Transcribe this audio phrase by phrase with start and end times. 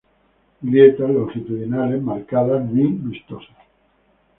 [0.63, 3.55] Grietas longitudinales marcadas muy vistosas.